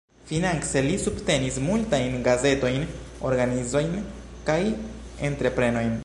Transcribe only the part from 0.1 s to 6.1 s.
Finance li subtenis multajn gazetojn, organizojn kaj entreprenojn.